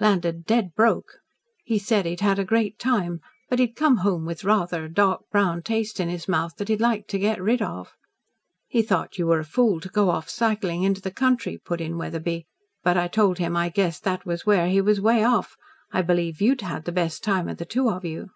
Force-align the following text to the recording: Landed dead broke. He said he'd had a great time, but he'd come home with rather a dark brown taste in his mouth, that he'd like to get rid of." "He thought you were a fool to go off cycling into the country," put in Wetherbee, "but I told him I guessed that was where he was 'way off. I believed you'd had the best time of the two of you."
Landed 0.00 0.46
dead 0.46 0.74
broke. 0.74 1.20
He 1.62 1.78
said 1.78 2.06
he'd 2.06 2.18
had 2.18 2.40
a 2.40 2.44
great 2.44 2.76
time, 2.76 3.20
but 3.48 3.60
he'd 3.60 3.76
come 3.76 3.98
home 3.98 4.26
with 4.26 4.42
rather 4.42 4.84
a 4.84 4.92
dark 4.92 5.22
brown 5.30 5.62
taste 5.62 6.00
in 6.00 6.08
his 6.08 6.26
mouth, 6.26 6.56
that 6.56 6.66
he'd 6.66 6.80
like 6.80 7.06
to 7.06 7.20
get 7.20 7.40
rid 7.40 7.62
of." 7.62 7.92
"He 8.66 8.82
thought 8.82 9.16
you 9.16 9.28
were 9.28 9.38
a 9.38 9.44
fool 9.44 9.78
to 9.78 9.88
go 9.88 10.10
off 10.10 10.28
cycling 10.28 10.82
into 10.82 11.00
the 11.00 11.12
country," 11.12 11.56
put 11.56 11.80
in 11.80 11.96
Wetherbee, 11.98 12.46
"but 12.82 12.96
I 12.96 13.06
told 13.06 13.38
him 13.38 13.56
I 13.56 13.68
guessed 13.68 14.02
that 14.02 14.26
was 14.26 14.44
where 14.44 14.66
he 14.68 14.80
was 14.80 15.00
'way 15.00 15.22
off. 15.22 15.56
I 15.92 16.02
believed 16.02 16.40
you'd 16.40 16.62
had 16.62 16.84
the 16.84 16.90
best 16.90 17.22
time 17.22 17.48
of 17.48 17.58
the 17.58 17.64
two 17.64 17.88
of 17.88 18.04
you." 18.04 18.30